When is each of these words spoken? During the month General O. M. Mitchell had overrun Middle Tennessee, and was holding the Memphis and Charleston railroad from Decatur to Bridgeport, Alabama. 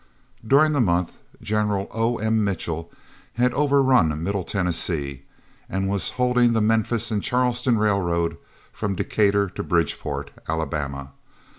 During 0.43 0.71
the 0.71 0.81
month 0.81 1.19
General 1.43 1.87
O. 1.91 2.17
M. 2.17 2.43
Mitchell 2.43 2.91
had 3.33 3.53
overrun 3.53 4.23
Middle 4.23 4.43
Tennessee, 4.43 5.25
and 5.69 5.87
was 5.87 6.09
holding 6.17 6.53
the 6.53 6.59
Memphis 6.59 7.11
and 7.11 7.21
Charleston 7.21 7.77
railroad 7.77 8.37
from 8.73 8.95
Decatur 8.95 9.47
to 9.51 9.61
Bridgeport, 9.61 10.31
Alabama. 10.49 11.11